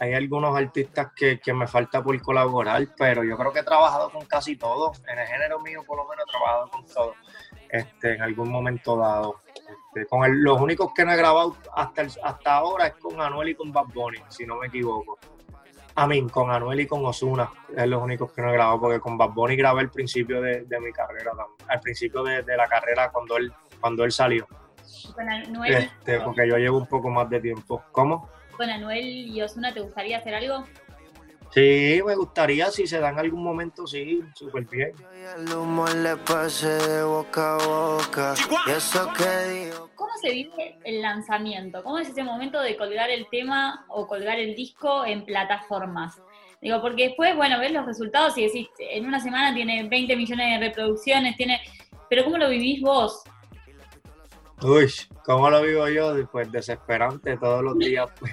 Hay 0.00 0.12
algunos 0.12 0.56
artistas 0.56 1.12
que, 1.14 1.38
que 1.38 1.52
me 1.54 1.66
falta 1.68 2.02
por 2.02 2.20
colaborar, 2.20 2.86
pero 2.98 3.22
yo 3.22 3.36
creo 3.38 3.52
que 3.52 3.60
he 3.60 3.64
trabajado 3.64 4.10
con 4.10 4.24
casi 4.26 4.56
todos. 4.56 5.00
En 5.06 5.18
el 5.18 5.26
género 5.26 5.60
mío, 5.60 5.82
por 5.86 5.96
lo 5.98 6.08
menos, 6.08 6.24
he 6.26 6.30
trabajado 6.32 6.68
con 6.70 6.86
todos. 6.86 7.16
Este, 7.70 8.14
en 8.14 8.22
algún 8.22 8.50
momento 8.50 8.96
dado. 8.96 9.40
Este, 9.54 10.06
con 10.06 10.24
el- 10.24 10.42
los 10.42 10.60
únicos 10.60 10.92
que 10.94 11.04
no 11.04 11.12
he 11.12 11.16
grabado 11.16 11.56
hasta, 11.74 12.02
el- 12.02 12.12
hasta 12.22 12.56
ahora 12.56 12.88
es 12.88 12.94
con 12.94 13.20
Anuel 13.20 13.50
y 13.50 13.54
con 13.54 13.70
Bad 13.72 13.86
Bunny, 13.94 14.18
si 14.28 14.44
no 14.46 14.56
me 14.56 14.66
equivoco. 14.66 15.16
A 15.96 16.06
mí, 16.06 16.26
con 16.28 16.50
Anuel 16.50 16.80
y 16.80 16.86
con 16.86 17.04
Osuna, 17.06 17.50
es 17.76 17.86
los 17.86 18.02
únicos 18.02 18.32
que 18.32 18.42
no 18.42 18.50
he 18.50 18.52
grabado, 18.52 18.80
porque 18.80 18.98
con 19.00 19.16
Bad 19.16 19.30
Bunny 19.30 19.54
grabé 19.56 19.82
al 19.82 19.90
principio 19.90 20.40
de, 20.40 20.62
de 20.64 20.80
mi 20.80 20.92
carrera, 20.92 21.32
al 21.68 21.80
principio 21.80 22.22
de, 22.24 22.42
de 22.42 22.56
la 22.56 22.66
carrera 22.66 23.10
cuando 23.12 23.36
él, 23.36 23.52
cuando 23.80 24.04
él 24.04 24.10
salió. 24.10 24.46
Con 25.14 25.28
Anuel, 25.28 25.72
Este, 25.74 26.20
porque 26.20 26.48
yo 26.48 26.56
llevo 26.56 26.78
un 26.78 26.86
poco 26.86 27.10
más 27.10 27.30
de 27.30 27.40
tiempo. 27.40 27.82
¿Cómo? 27.92 28.28
con 28.56 28.70
Anuel 28.70 29.04
y 29.04 29.42
Osuna, 29.42 29.74
¿te 29.74 29.80
gustaría 29.80 30.18
hacer 30.18 30.34
algo? 30.34 30.64
Sí, 31.54 32.00
me 32.04 32.16
gustaría, 32.16 32.68
si 32.72 32.84
se 32.84 32.98
da 32.98 33.10
en 33.10 33.18
algún 33.20 33.44
momento, 33.44 33.86
sí, 33.86 34.20
súper 34.34 34.64
bien. 34.64 34.90
¿Cómo 39.94 40.10
se 40.20 40.32
vive 40.32 40.78
el 40.82 41.00
lanzamiento? 41.00 41.84
¿Cómo 41.84 42.00
es 42.00 42.08
ese 42.08 42.24
momento 42.24 42.60
de 42.60 42.76
colgar 42.76 43.08
el 43.08 43.28
tema 43.30 43.86
o 43.88 44.08
colgar 44.08 44.40
el 44.40 44.56
disco 44.56 45.04
en 45.06 45.24
plataformas? 45.24 46.20
Digo, 46.60 46.80
porque 46.80 47.08
después, 47.08 47.36
bueno, 47.36 47.60
ves 47.60 47.70
los 47.70 47.86
resultados 47.86 48.36
y 48.36 48.46
decís, 48.46 48.68
en 48.78 49.06
una 49.06 49.20
semana 49.20 49.54
tiene 49.54 49.88
20 49.88 50.16
millones 50.16 50.58
de 50.58 50.66
reproducciones, 50.66 51.36
tiene... 51.36 51.60
Pero 52.10 52.24
¿cómo 52.24 52.36
lo 52.36 52.48
vivís 52.48 52.80
vos? 52.80 53.22
Uy, 54.60 54.90
¿cómo 55.24 55.48
lo 55.50 55.62
vivo 55.62 55.86
yo? 55.88 56.14
Pues 56.32 56.50
desesperante 56.50 57.36
todos 57.36 57.62
los 57.62 57.78
días, 57.78 58.10
pues, 58.18 58.32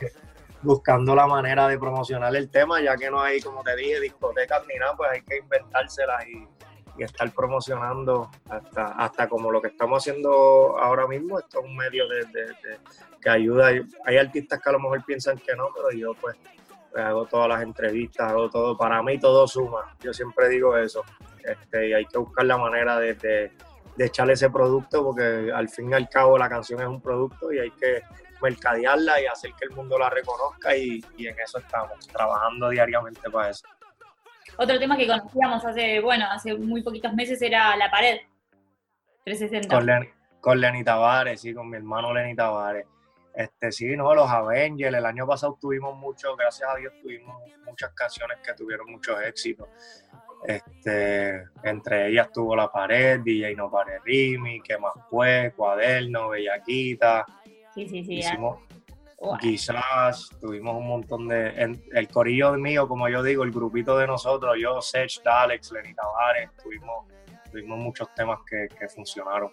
buscando 0.63 1.15
la 1.15 1.27
manera 1.27 1.68
de 1.68 1.77
promocionar 1.77 2.36
el 2.36 2.50
tema, 2.50 2.82
ya 2.82 2.96
que 2.96 3.10
no 3.10 3.22
hay, 3.22 3.41
como 3.41 3.63
te 3.63 3.75
dije, 3.75 4.00
discotecas 4.00 4.63
ni 4.68 4.75
nada, 4.75 4.96
pues 4.96 5.12
hay 5.12 5.22
que 5.22 5.38
inventárselas 5.38 6.27
y, 6.27 6.48
estar 6.98 7.32
promocionando 7.34 8.30
hasta, 8.48 8.86
hasta 8.89 9.27
como 9.27 9.50
lo 9.50 9.60
que 9.60 9.70
estamos 9.70 10.03
haciendo 10.03 10.77
ahora 10.77 11.08
mismo. 11.08 11.39
Esto 11.39 11.60
es 11.60 11.65
un 11.65 11.75
medio 11.75 12.08
de, 12.08 12.27
que 13.20 13.27
ayuda. 13.27 13.72
Hay 14.06 14.18
artistas 14.18 14.62
que 14.62 14.70
a 14.70 14.74
lo 14.74 14.80
mejor 14.80 15.03
piensan 15.03 15.39
que 15.39 15.56
no, 15.56 15.70
pero 15.74 15.89
yo 15.98 16.13
pues 16.13 16.38
hago 16.96 17.25
todas 17.25 17.48
las 17.48 17.63
entrevistas, 17.63 18.32
hago 18.32 18.51
todo. 18.51 18.77
Para 18.77 19.01
mí 19.01 19.18
todo 19.20 19.48
suma. 19.48 19.96
Yo 20.01 20.13
siempre 20.13 20.48
digo 20.50 20.77
eso. 20.77 21.03
Este, 21.44 21.89
y 21.89 21.94
hay 21.94 22.06
que 22.06 22.20
buscar 22.20 22.46
la 22.46 22.58
manera 22.58 23.00
de, 23.00 23.15
de, 23.15 23.51
echarle 23.98 24.34
ese 24.34 24.51
producto 24.51 25.03
porque 25.03 25.51
al 25.53 25.70
fin 25.70 25.89
y 25.89 25.94
al 25.94 26.08
cabo 26.08 26.38
la 26.38 26.50
canción 26.50 26.82
es 26.82 26.88
un 26.88 27.01
producto 27.01 27.51
y 27.51 27.60
hay 27.60 27.72
que 27.72 28.03
mercadearla 28.41 29.21
y 29.21 29.25
hacer 29.25 29.51
que 29.60 29.65
el 29.65 29.71
mundo 29.71 29.98
la 29.98 30.10
reconozca 30.10 30.75
y, 30.75 31.03
y 31.17 31.27
en 31.27 31.39
eso 31.39 31.60
estamos, 31.60 32.07
trabajando 32.07 32.69
diariamente 32.69 33.29
para 33.29 33.50
eso. 33.50 33.67
Otro 34.57 34.77
tema 34.79 34.98
que 34.98 35.07
conocíamos 35.07 35.63
hace, 35.65 36.00
bueno, 36.01 36.25
hace 36.29 36.55
muy 36.55 36.83
poquitos 36.83 37.13
meses 37.13 37.41
era 37.41 37.75
La 37.77 37.89
Pared 37.89 38.19
360. 39.24 39.75
Con, 39.75 39.86
Lenny, 39.86 40.10
con 40.39 40.60
Lenny 40.60 40.83
Tavares, 40.83 41.41
sí, 41.41 41.53
con 41.53 41.69
mi 41.69 41.77
hermano 41.77 42.13
Lenny 42.13 42.36
Tavares. 42.36 42.86
Este, 43.33 43.71
sí, 43.71 43.95
no, 43.95 44.13
los 44.13 44.29
Avengers, 44.29 44.93
el 44.93 45.05
año 45.05 45.25
pasado 45.25 45.57
tuvimos 45.60 45.95
mucho, 45.95 46.36
gracias 46.36 46.69
a 46.69 46.75
Dios 46.75 46.93
tuvimos 47.01 47.41
muchas 47.65 47.93
canciones 47.93 48.39
que 48.45 48.53
tuvieron 48.53 48.91
muchos 48.91 49.21
éxitos. 49.21 49.69
Este, 50.45 51.43
entre 51.63 52.07
ellas 52.10 52.31
tuvo 52.33 52.55
La 52.55 52.69
Pared, 52.71 53.21
DJ 53.21 53.55
No 53.55 53.69
Pare 53.69 54.00
Rimi, 54.03 54.60
¿Qué 54.62 54.77
más 54.77 54.93
fue? 55.10 55.53
Cuaderno, 55.55 56.29
Bellaquita. 56.29 57.25
Sí, 57.74 57.88
sí, 57.88 58.04
sí. 58.04 58.16
Hicimos, 58.16 58.60
Quizás 59.40 60.30
tuvimos 60.40 60.75
un 60.75 60.88
montón 60.88 61.28
de. 61.28 61.78
el 61.94 62.08
corillo 62.08 62.54
mío, 62.54 62.88
como 62.88 63.08
yo 63.08 63.22
digo, 63.22 63.44
el 63.44 63.51
grupito 63.51 63.96
de 63.98 64.08
nosotros, 64.08 64.58
yo, 64.60 64.82
Sech, 64.82 65.22
Dalex, 65.24 65.72
Lenny 65.72 65.94
Tavares, 65.94 66.50
tuvimos, 66.62 67.06
tuvimos 67.51 67.78
muchos 67.78 68.12
temas 68.16 68.40
que, 68.50 68.68
funcionaron. 68.90 69.51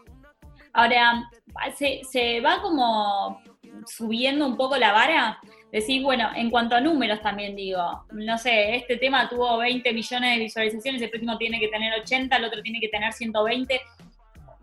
Ahora, 0.72 1.28
se, 1.76 2.00
se 2.02 2.40
va 2.40 2.62
como 2.62 3.42
subiendo 3.86 4.46
un 4.46 4.56
poco 4.56 4.76
la 4.76 4.92
vara. 4.92 5.38
Decir, 5.70 6.02
bueno, 6.02 6.30
en 6.34 6.50
cuanto 6.50 6.76
a 6.76 6.80
números 6.80 7.20
también 7.20 7.54
digo, 7.54 8.06
no 8.12 8.38
sé, 8.38 8.74
este 8.74 8.96
tema 8.96 9.28
tuvo 9.28 9.58
20 9.58 9.92
millones 9.92 10.34
de 10.34 10.44
visualizaciones, 10.44 11.02
el 11.02 11.10
próximo 11.10 11.36
tiene 11.36 11.60
que 11.60 11.68
tener 11.68 11.92
80, 12.00 12.34
el 12.36 12.44
otro 12.46 12.62
tiene 12.62 12.80
que 12.80 12.88
tener 12.88 13.12
120, 13.12 13.78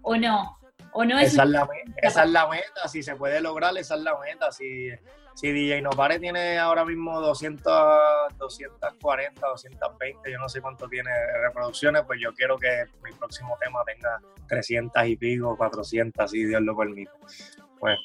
o 0.01 0.17
no. 0.17 0.57
¿O 0.97 1.03
no 1.03 1.19
es 1.19 1.33
esa, 1.33 1.43
es 1.43 1.49
la, 1.49 1.67
esa 1.97 2.23
es 2.23 2.29
la 2.29 2.47
meta, 2.47 2.87
si 2.87 3.03
se 3.03 3.17
puede 3.17 3.41
lograr, 3.41 3.77
esa 3.77 3.95
es 3.95 4.01
la 4.01 4.17
meta. 4.17 4.49
Si, 4.53 4.89
si 5.33 5.51
DJ 5.51 5.81
Nopare 5.81 6.19
tiene 6.19 6.57
ahora 6.57 6.85
mismo 6.85 7.19
200, 7.19 7.65
240, 8.37 9.45
220, 9.45 10.31
yo 10.31 10.39
no 10.39 10.47
sé 10.47 10.61
cuánto 10.61 10.87
tiene 10.87 11.11
reproducciones, 11.43 12.03
pues 12.07 12.21
yo 12.23 12.33
quiero 12.33 12.57
que 12.57 12.85
mi 13.03 13.11
próximo 13.11 13.57
tema 13.59 13.83
tenga 13.85 14.21
300 14.47 15.05
y 15.07 15.17
pico, 15.17 15.57
400, 15.57 16.31
si 16.31 16.45
Dios 16.45 16.61
lo 16.61 16.77
permite. 16.77 17.11
Pues, 17.77 17.99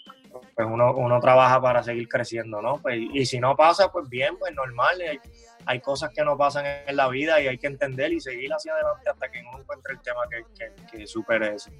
pues 0.57 0.69
uno, 0.69 0.93
uno 0.97 1.21
trabaja 1.21 1.63
para 1.63 1.85
seguir 1.85 2.09
creciendo, 2.09 2.61
¿no? 2.61 2.79
Pues, 2.83 2.99
y 2.99 3.25
si 3.25 3.39
no 3.39 3.55
pasa, 3.55 3.93
pues 3.93 4.09
bien, 4.09 4.37
pues 4.37 4.53
normal. 4.53 5.01
Hay, 5.01 5.21
hay, 5.65 5.81
cosas 5.81 6.11
que 6.13 6.25
no 6.25 6.37
pasan 6.37 6.67
en 6.67 6.97
la 6.97 7.09
vida 7.09 7.41
y 7.41 7.47
hay 7.47 7.59
que 7.59 7.69
entender 7.69 8.13
y 8.13 8.19
seguir 8.19 8.53
hacia 8.53 8.73
adelante 8.73 9.11
hasta 9.11 9.31
que 9.31 9.41
uno 9.49 9.61
encuentre 9.61 9.93
el 9.93 10.01
tema 10.01 10.23
que, 10.29 10.43
que, 10.59 10.99
que 10.99 11.07
supere 11.07 11.55
eso. 11.55 11.71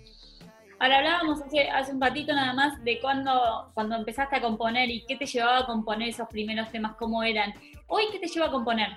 Ahora 0.81 0.97
hablábamos 0.97 1.43
hace, 1.43 1.69
hace 1.69 1.93
un 1.93 2.01
ratito 2.01 2.33
nada 2.33 2.55
más 2.55 2.83
de 2.83 2.99
cuando, 3.01 3.71
cuando 3.75 3.97
empezaste 3.97 4.37
a 4.37 4.41
componer 4.41 4.89
y 4.89 5.05
qué 5.05 5.15
te 5.15 5.27
llevaba 5.27 5.59
a 5.59 5.67
componer 5.67 6.09
esos 6.09 6.27
primeros 6.29 6.71
temas, 6.71 6.97
cómo 6.97 7.23
eran. 7.23 7.53
Hoy, 7.87 8.05
¿qué 8.11 8.19
te 8.19 8.27
lleva 8.27 8.47
a 8.47 8.51
componer? 8.51 8.89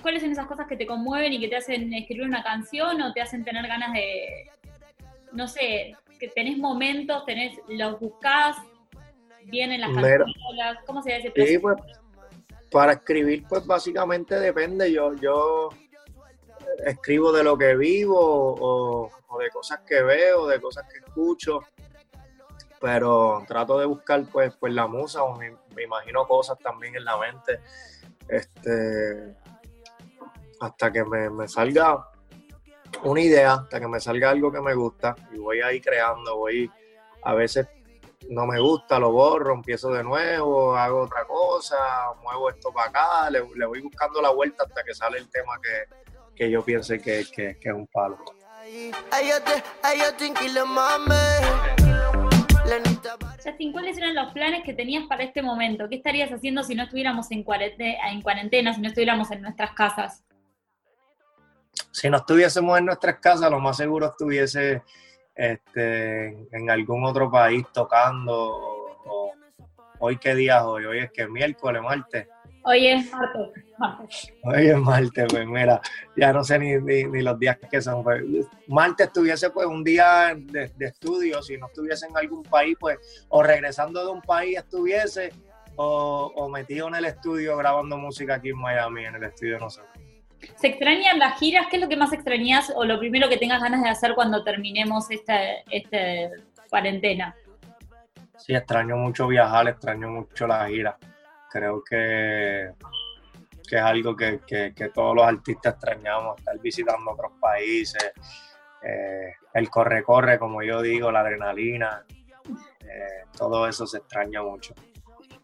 ¿Cuáles 0.00 0.22
son 0.22 0.32
esas 0.32 0.46
cosas 0.46 0.66
que 0.66 0.76
te 0.76 0.86
conmueven 0.86 1.34
y 1.34 1.38
que 1.38 1.48
te 1.48 1.56
hacen 1.56 1.92
escribir 1.92 2.24
una 2.24 2.42
canción 2.42 3.02
o 3.02 3.12
te 3.12 3.20
hacen 3.20 3.44
tener 3.44 3.66
ganas 3.66 3.92
de, 3.92 4.50
no 5.32 5.46
sé, 5.46 5.94
que 6.18 6.28
tenés 6.28 6.56
momentos, 6.56 7.26
tenés, 7.26 7.58
los 7.68 8.00
buscás, 8.00 8.56
vienen 9.44 9.82
las 9.82 9.92
canciones, 9.92 10.34
¿cómo 10.86 11.02
se 11.02 11.14
ese 11.14 11.30
proceso? 11.30 11.52
Sí, 11.52 11.58
pues, 11.58 11.76
para 12.70 12.92
escribir, 12.92 13.44
pues 13.46 13.66
básicamente 13.66 14.40
depende. 14.40 14.90
Yo, 14.90 15.14
yo 15.16 15.68
escribo 16.86 17.32
de 17.32 17.44
lo 17.44 17.58
que 17.58 17.76
vivo 17.76 18.16
o, 18.18 19.10
de 19.36 19.50
cosas 19.50 19.80
que 19.80 20.02
veo, 20.02 20.46
de 20.46 20.60
cosas 20.60 20.86
que 20.90 20.98
escucho, 20.98 21.60
pero 22.80 23.44
trato 23.46 23.78
de 23.78 23.86
buscar 23.86 24.24
pues, 24.32 24.54
pues 24.58 24.72
la 24.72 24.86
musa 24.86 25.22
o 25.22 25.36
me, 25.36 25.56
imagino 25.82 26.26
cosas 26.26 26.58
también 26.58 26.96
en 26.96 27.04
la 27.04 27.18
mente, 27.18 27.60
este, 28.28 29.36
hasta 30.60 30.92
que 30.92 31.04
me, 31.04 31.48
salga 31.48 32.08
una 33.02 33.20
idea, 33.20 33.54
hasta 33.54 33.80
que 33.80 33.88
me 33.88 34.00
salga 34.00 34.30
algo 34.30 34.50
que 34.50 34.60
me 34.60 34.74
gusta 34.74 35.14
y 35.32 35.38
voy 35.38 35.60
ahí 35.60 35.80
creando, 35.80 36.36
voy 36.36 36.70
a 37.22 37.34
veces 37.34 37.66
no 38.30 38.46
me 38.46 38.60
gusta, 38.60 38.98
lo 38.98 39.12
borro, 39.12 39.54
empiezo 39.54 39.90
de 39.90 40.02
nuevo, 40.02 40.76
hago 40.76 41.02
otra 41.02 41.24
cosa, 41.26 41.76
muevo 42.22 42.50
esto 42.50 42.72
para 42.72 42.88
acá, 42.88 43.30
le, 43.30 43.40
voy 43.40 43.80
buscando 43.80 44.20
la 44.20 44.30
vuelta 44.30 44.64
hasta 44.64 44.82
que 44.82 44.94
sale 44.94 45.18
el 45.18 45.28
tema 45.28 45.58
que, 45.62 45.94
que 46.34 46.50
yo 46.50 46.62
piense 46.62 47.00
que, 47.00 47.24
que, 47.32 47.56
es 47.60 47.72
un 47.72 47.86
palo. 47.86 48.18
Justin, 53.42 53.72
¿cuáles 53.72 53.96
eran 53.96 54.14
los 54.14 54.32
planes 54.32 54.62
que 54.64 54.74
tenías 54.74 55.04
para 55.06 55.24
este 55.24 55.40
momento? 55.40 55.88
¿Qué 55.88 55.96
estarías 55.96 56.30
haciendo 56.30 56.62
si 56.62 56.74
no 56.74 56.82
estuviéramos 56.82 57.30
en 57.30 57.44
cuarentena, 57.44 58.10
en 58.10 58.20
cuarentena 58.20 58.74
si 58.74 58.80
no 58.82 58.88
estuviéramos 58.88 59.30
en 59.30 59.42
nuestras 59.42 59.72
casas? 59.72 60.22
Si 61.92 62.10
no 62.10 62.18
estuviésemos 62.18 62.78
en 62.78 62.86
nuestras 62.86 63.18
casas, 63.20 63.50
lo 63.50 63.58
más 63.58 63.76
seguro 63.76 64.08
estuviese 64.08 64.82
este, 65.34 66.26
en 66.52 66.70
algún 66.70 67.04
otro 67.04 67.30
país 67.30 67.64
tocando. 67.72 68.98
hoy 69.98 70.18
qué 70.18 70.34
día 70.34 70.58
es 70.58 70.62
hoy, 70.64 70.84
hoy 70.84 70.98
es 70.98 71.10
que 71.12 71.26
miércoles, 71.26 71.80
martes. 71.82 72.28
Hoy 72.64 72.88
es 72.88 73.10
martes. 73.12 73.67
Hoy 74.44 74.68
es 74.68 74.76
martes, 74.76 75.26
pues 75.28 75.46
mira, 75.46 75.80
ya 76.16 76.32
no 76.32 76.42
sé 76.42 76.58
ni, 76.58 76.76
ni, 76.76 77.22
los 77.22 77.38
días 77.38 77.58
que 77.70 77.80
son. 77.80 78.02
Pues, 78.02 78.22
martes 78.66 79.06
estuviese 79.06 79.50
pues 79.50 79.66
un 79.66 79.84
día 79.84 80.34
de, 80.36 80.70
estudio, 80.80 81.42
si 81.42 81.56
no 81.56 81.66
estuviese 81.66 82.06
en 82.06 82.16
algún 82.16 82.42
país, 82.42 82.76
pues, 82.78 83.26
o 83.28 83.42
regresando 83.42 84.04
de 84.04 84.12
un 84.12 84.22
país 84.22 84.58
estuviese, 84.58 85.32
o, 85.76 86.32
o 86.34 86.48
metido 86.48 86.88
en 86.88 86.96
el 86.96 87.04
estudio 87.04 87.56
grabando 87.56 87.96
música 87.96 88.34
aquí 88.34 88.50
en 88.50 88.58
Miami, 88.58 89.04
en 89.04 89.14
el 89.14 89.24
estudio 89.24 89.54
de 89.54 89.60
nosotros. 89.60 89.92
¿Se 90.56 90.68
extrañan 90.68 91.18
las 91.18 91.38
giras? 91.38 91.66
¿Qué 91.70 91.76
es 91.76 91.82
lo 91.82 91.88
que 91.88 91.96
más 91.96 92.12
extrañas 92.12 92.72
o 92.74 92.84
lo 92.84 92.98
primero 92.98 93.28
que 93.28 93.36
tengas 93.36 93.60
ganas 93.60 93.82
de 93.82 93.88
hacer 93.88 94.14
cuando 94.14 94.44
terminemos 94.44 95.10
esta, 95.10 95.36
esta 95.70 95.98
cuarentena? 96.70 97.34
Sí, 98.36 98.54
extraño 98.54 98.96
mucho 98.96 99.26
viajar, 99.26 99.68
extraño 99.68 100.08
mucho 100.08 100.46
las 100.46 100.68
giras 100.68 100.94
creo 101.48 101.82
que, 101.82 102.70
que 103.68 103.76
es 103.76 103.82
algo 103.82 104.16
que, 104.16 104.40
todos 104.94 105.14
los 105.14 105.24
artistas 105.24 105.74
extrañamos, 105.74 106.38
estar 106.38 106.58
visitando 106.58 107.12
otros 107.12 107.32
países, 107.40 108.12
eh, 108.82 109.32
el 109.54 109.68
corre-corre, 109.68 110.38
como 110.38 110.62
yo 110.62 110.80
digo, 110.80 111.10
la 111.10 111.20
adrenalina, 111.20 112.04
eh, 112.80 113.26
todo 113.36 113.68
eso 113.68 113.86
se 113.86 113.98
extraña 113.98 114.42
mucho. 114.42 114.74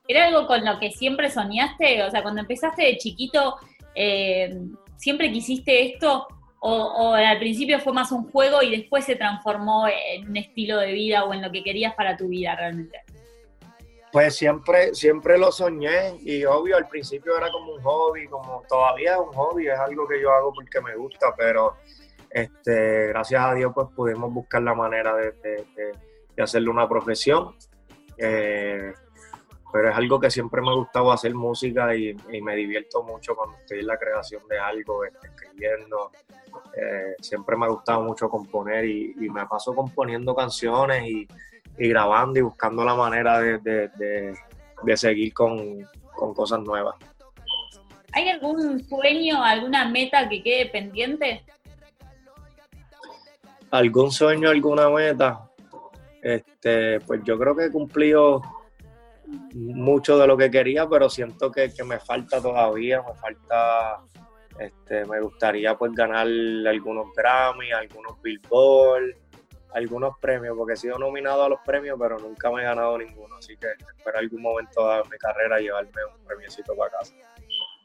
¿Era 0.07 0.27
algo 0.27 0.47
con 0.47 0.65
lo 0.65 0.79
que 0.79 0.91
siempre 0.91 1.31
soñaste? 1.31 2.03
O 2.03 2.11
sea, 2.11 2.23
cuando 2.23 2.41
empezaste 2.41 2.83
de 2.83 2.97
chiquito, 2.99 3.57
eh, 3.95 4.55
¿siempre 4.97 5.31
quisiste 5.33 5.87
esto? 5.93 6.27
O, 6.61 6.73
o, 6.73 7.15
al 7.15 7.39
principio 7.39 7.79
fue 7.79 7.93
más 7.93 8.11
un 8.11 8.31
juego 8.31 8.63
y 8.63 8.71
después 8.71 9.05
se 9.05 9.17
transformó 9.17 9.87
en 9.87 10.31
un 10.31 10.37
estilo 10.37 10.79
de 10.79 10.93
vida 10.93 11.25
o 11.25 11.35
en 11.35 11.43
lo 11.43 11.53
que 11.53 11.63
querías 11.63 11.95
para 11.95 12.17
tu 12.17 12.29
vida 12.29 12.57
realmente? 12.57 13.04
Pues 14.15 14.37
siempre, 14.37 14.95
siempre 14.95 15.37
lo 15.37 15.51
soñé 15.51 16.21
y 16.21 16.45
obvio 16.45 16.77
al 16.77 16.87
principio 16.87 17.37
era 17.37 17.51
como 17.51 17.75
un 17.75 17.83
hobby, 17.83 18.29
como 18.29 18.63
todavía 18.69 19.15
es 19.15 19.19
un 19.19 19.33
hobby, 19.33 19.67
es 19.67 19.77
algo 19.77 20.07
que 20.07 20.23
yo 20.23 20.31
hago 20.31 20.53
porque 20.55 20.81
me 20.81 20.95
gusta, 20.95 21.35
pero 21.37 21.75
este, 22.31 23.09
gracias 23.09 23.45
a 23.45 23.55
Dios 23.55 23.73
pues 23.75 23.89
pudimos 23.89 24.33
buscar 24.33 24.63
la 24.63 24.73
manera 24.73 25.17
de, 25.17 25.33
de, 25.33 26.41
hacerle 26.41 26.71
una 26.71 26.89
profesión. 26.89 27.57
Eh, 28.17 28.93
pero 29.73 29.91
es 29.91 29.97
algo 29.97 30.21
que 30.21 30.31
siempre 30.31 30.63
me 30.63 30.71
ha 30.71 30.75
gustado 30.75 31.11
hacer 31.11 31.35
música 31.35 31.97
y, 31.97 32.15
me 32.41 32.55
divierto 32.55 33.03
mucho 33.03 33.35
cuando 33.35 33.57
estoy 33.57 33.81
en 33.81 33.89
la 33.89 33.99
creación 33.99 34.47
de 34.47 34.61
algo, 34.61 35.05
este, 35.05 35.27
escribiendo. 35.27 36.13
Eh, 36.77 37.17
siempre 37.21 37.57
me 37.57 37.67
ha 37.67 37.71
gustado 37.71 38.05
mucho 38.05 38.29
componer 38.29 38.85
y, 38.85 39.13
y 39.19 39.29
me 39.29 39.45
paso 39.47 39.75
componiendo 39.75 40.37
canciones 40.37 41.05
y 41.05 41.27
y 41.79 41.89
grabando 41.89 42.39
y 42.39 42.43
buscando 42.43 42.85
la 42.85 42.95
manera 42.95 43.41
de, 43.41 44.35
seguir 44.95 45.33
con, 45.33 45.89
cosas 46.35 46.61
nuevas. 46.61 46.97
¿Hay 48.13 48.29
algún 48.29 48.83
sueño, 48.85 49.43
alguna 49.43 49.89
meta 49.89 50.29
que 50.29 50.43
quede 50.43 50.67
pendiente? 50.67 51.45
¿Algún 53.71 54.13
sueño, 54.13 54.51
alguna 54.51 54.89
meta? 54.89 55.51
Este, 56.23 57.01
pues 57.01 57.23
yo 57.25 57.39
creo 57.39 57.57
que 57.57 57.67
he 57.67 57.71
cumplido 57.71 58.41
mucho 59.55 60.17
de 60.19 60.27
lo 60.27 60.37
que 60.37 60.51
quería, 60.51 60.89
pero 60.89 61.11
siento 61.11 61.51
que, 61.51 61.71
me 61.85 61.99
falta 61.99 62.41
todavía, 62.41 63.03
me 63.03 63.15
falta 63.15 64.01
Este, 64.59 65.05
me 65.07 65.21
gustaría 65.21 65.77
pues 65.77 65.93
ganar 65.93 66.27
algunos 66.29 67.13
Grammy, 67.17 67.73
algunos 67.73 68.23
Billboard, 68.23 69.17
algunos 69.75 70.17
premios, 70.19 70.57
porque 70.57 70.75
he 70.75 70.77
sido 70.77 70.99
nominado 70.99 71.45
a 71.45 71.49
los 71.49 71.61
premios, 71.61 71.99
pero 72.01 72.19
nunca 72.19 72.51
me 72.51 72.63
he 72.63 72.65
ganado 72.65 72.97
ninguno. 72.97 73.37
Así 73.37 73.57
que 73.57 73.67
espero 73.97 74.19
algún 74.19 74.41
momento 74.41 74.89
de 74.89 75.03
mi 75.11 75.19
carrera 75.19 75.59
llevarme 75.59 75.91
un 76.17 76.25
premiocito 76.25 76.75
para 76.77 76.93
casa. 76.93 77.15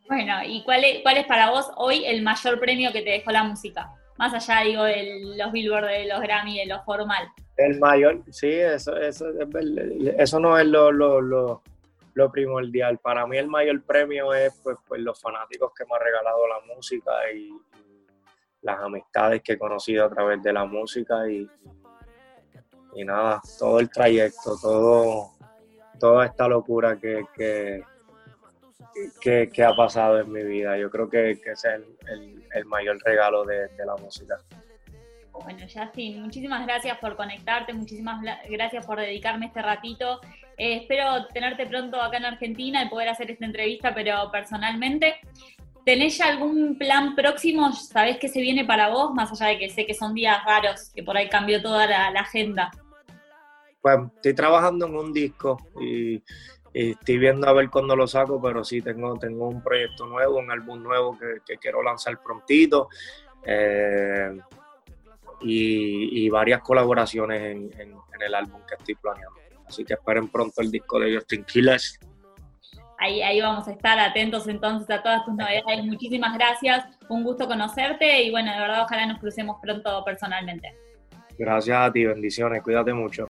Bueno, 0.07 0.43
¿y 0.45 0.63
cuál 0.63 0.83
es, 0.83 1.01
cuál 1.01 1.17
es 1.17 1.25
para 1.25 1.49
vos 1.49 1.69
hoy 1.75 2.05
el 2.05 2.21
mayor 2.21 2.59
premio 2.59 2.91
que 2.91 3.01
te 3.01 3.11
dejó 3.11 3.31
la 3.31 3.43
música? 3.43 3.91
Más 4.17 4.33
allá, 4.33 4.61
digo, 4.65 4.83
de 4.83 5.21
los 5.35 5.51
Billboard, 5.51 5.87
de 5.87 6.07
los 6.07 6.21
Grammy, 6.21 6.59
de 6.59 6.65
lo 6.67 6.81
formal. 6.83 7.29
El 7.57 7.79
mayor, 7.79 8.21
sí, 8.31 8.51
eso, 8.51 8.95
eso, 8.95 9.27
eso 10.17 10.39
no 10.39 10.57
es 10.57 10.65
lo, 10.65 10.91
lo, 10.91 11.21
lo, 11.21 11.61
lo, 12.13 12.31
primordial. 12.31 12.99
Para 12.99 13.25
mí 13.25 13.37
el 13.37 13.47
mayor 13.47 13.81
premio 13.83 14.33
es 14.33 14.59
pues, 14.63 14.77
pues 14.87 15.01
los 15.01 15.19
fanáticos 15.19 15.71
que 15.73 15.85
me 15.85 15.95
han 15.95 16.01
regalado 16.01 16.47
la 16.47 16.75
música 16.75 17.11
y, 17.33 17.51
las 18.61 18.79
amistades 18.79 19.41
que 19.41 19.53
he 19.53 19.57
conocido 19.57 20.05
a 20.05 20.09
través 20.09 20.41
de 20.43 20.53
la 20.53 20.65
música 20.65 21.29
y, 21.29 21.49
y 22.99 23.05
nada, 23.05 23.41
todo 23.57 23.79
el 23.79 23.89
trayecto, 23.89 24.57
todo, 24.61 25.31
toda 25.99 26.25
esta 26.25 26.49
locura 26.49 26.97
que, 26.97 27.23
que, 27.33 27.81
que, 29.49 29.63
ha 29.63 29.73
pasado 29.73 30.19
en 30.19 30.29
mi 30.29 30.43
vida. 30.43 30.77
Yo 30.77 30.89
creo 30.89 31.09
que, 31.09 31.31
ese 31.31 31.51
es 31.51 31.63
el, 31.63 32.43
el, 32.53 32.65
mayor 32.65 32.99
regalo 33.05 33.45
de, 33.45 33.69
la 33.85 33.95
música. 33.95 34.35
Bueno, 35.31 35.65
Justin, 35.73 36.23
muchísimas 36.23 36.65
gracias 36.65 36.97
por 36.97 37.15
conectarte, 37.15 37.71
muchísimas 37.71 38.21
gracias 38.49 38.85
por 38.85 38.99
dedicarme 38.99 39.45
este 39.45 39.61
ratito. 39.61 40.19
Eh, 40.57 40.81
espero 40.81 41.27
tenerte 41.27 41.67
pronto 41.67 42.01
acá 42.01 42.17
en 42.17 42.25
Argentina 42.25 42.83
y 42.83 42.89
poder 42.89 43.07
hacer 43.07 43.31
esta 43.31 43.45
entrevista, 43.45 43.95
pero 43.95 44.29
personalmente. 44.29 45.15
¿Tenés 45.85 46.17
ya 46.17 46.27
algún 46.27 46.77
plan 46.77 47.15
próximo? 47.15 47.71
¿Sabés 47.71 48.17
qué 48.17 48.27
se 48.27 48.41
viene 48.41 48.65
para 48.65 48.89
vos? 48.89 49.13
Más 49.13 49.31
allá 49.31 49.51
de 49.51 49.59
que 49.59 49.69
sé 49.69 49.85
que 49.85 49.93
son 49.93 50.13
días 50.13 50.43
raros, 50.43 50.91
que 50.93 51.01
por 51.01 51.15
ahí 51.15 51.29
cambió 51.29 51.61
toda 51.61 51.87
la 51.87 52.19
agenda. 52.19 52.69
Pues 53.81 53.97
estoy 54.15 54.33
trabajando 54.33 54.87
en 54.87 54.95
un 54.95 55.13
disco 55.13 55.57
y, 55.79 56.21
estoy 56.71 57.17
viendo 57.17 57.47
a 57.47 57.53
ver 57.53 57.69
cuándo 57.69 57.95
lo 57.95 58.07
saco, 58.07 58.39
pero 58.41 58.63
sí 58.63 58.81
tengo, 58.81 59.17
tengo 59.17 59.47
un 59.47 59.61
proyecto 59.63 60.05
nuevo, 60.05 60.37
un 60.37 60.51
álbum 60.51 60.81
nuevo 60.81 61.17
que, 61.17 61.57
quiero 61.57 61.81
lanzar 61.81 62.21
prontito. 62.21 62.89
Eh, 63.43 64.37
y, 65.41 66.29
varias 66.29 66.61
colaboraciones 66.61 67.41
en, 67.41 67.95
el 68.19 68.35
álbum 68.35 68.61
que 68.67 68.75
estoy 68.75 68.95
planeando. 68.95 69.39
Así 69.65 69.85
que 69.85 69.93
esperen 69.93 70.27
pronto 70.27 70.61
el 70.61 70.71
disco 70.71 70.99
de 70.99 71.15
Justin 71.15 71.43
Killers. 71.45 71.99
Ahí, 72.97 73.21
ahí 73.21 73.39
vamos 73.39 73.65
a 73.67 73.71
estar 73.71 73.97
atentos 73.97 74.47
entonces 74.47 74.89
a 74.89 75.01
todas 75.01 75.23
tus 75.23 75.33
novedades. 75.33 75.85
Muchísimas 75.85 76.33
gracias, 76.37 76.85
un 77.07 77.23
gusto 77.23 77.47
conocerte 77.47 78.23
y 78.23 78.31
bueno, 78.31 78.51
de 78.51 78.59
verdad 78.59 78.83
ojalá 78.83 79.05
nos 79.05 79.19
crucemos 79.19 79.57
pronto 79.61 80.03
personalmente. 80.03 80.75
Gracias 81.37 81.77
a 81.77 81.91
ti, 81.91 82.05
bendiciones, 82.05 82.61
cuídate 82.61 82.93
mucho. 82.93 83.27